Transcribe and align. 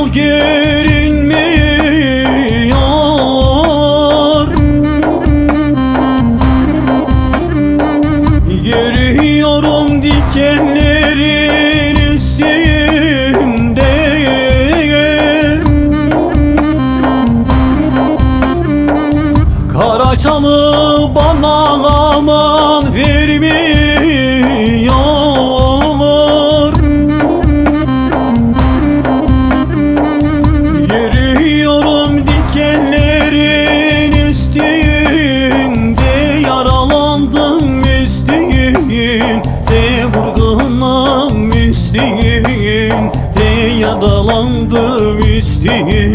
yıl 0.00 0.12
görünmüyor 0.12 1.50
Yürüyorum 8.64 10.02
dikenlerin 10.02 11.96
üstünde. 12.14 13.90
Karaçalı 19.72 21.10
bana 21.14 21.54
aman 22.16 22.94
vermiyor 22.94 23.69
üstünde 43.80 43.86
Yaralandım 43.86 45.18
üstünde 45.18 46.12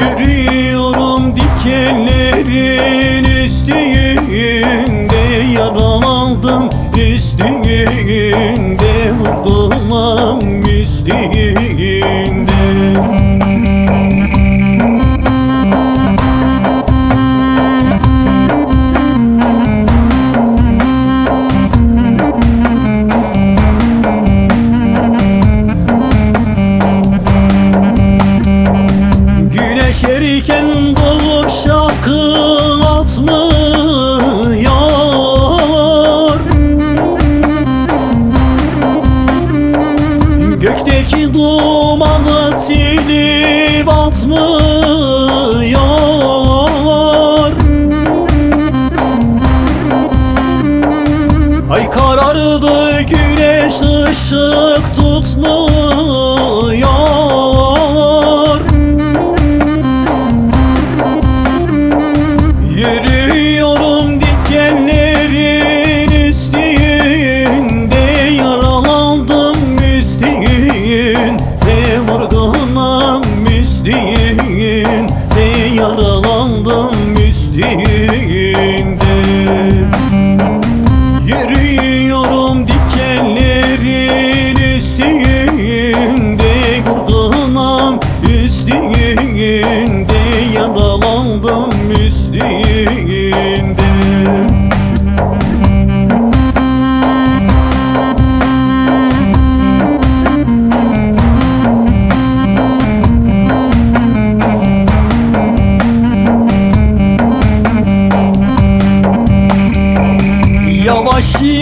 Yürüyorum 0.00 1.36
dikenlerin 1.36 3.24
üstünde 3.24 5.16
Yaralandım 5.54 6.68
üstünde 6.96 7.86
Vurdulam 9.20 10.40
üstünde 10.62 11.94
Gökteki 40.64 41.34
dumanı 41.34 42.60
silip 42.66 43.88
atmıyor. 43.88 44.54
Ay 51.70 51.90
karardı 51.90 53.00
güneş 53.02 53.74
ışık 53.80 54.94
tutmuyor 54.94 56.13
Yaralandım 75.84 77.14
üstünde. 77.28 78.34
Yürüyorum 81.26 82.66
dikenlerin 82.66 84.56
üstünde 84.76 86.52
Vurgunum 86.86 87.98
üstünde. 88.44 89.16
Yaralandım 90.54 91.90
üstünde 91.90 93.63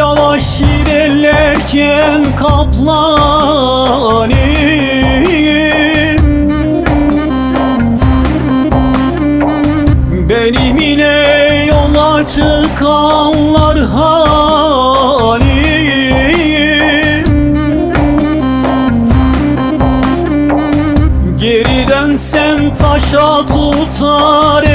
Yavaş 0.00 0.60
ilerlerken 0.60 2.36
kaplanım 2.36 4.30
Benim 10.28 10.78
yine 10.78 11.66
yola 11.68 12.24
çıkanlar 12.26 13.78
halim 13.78 15.50
Geri 21.40 21.88
dönsem 21.88 22.76
taşa 22.76 23.46
tutar 23.46 24.69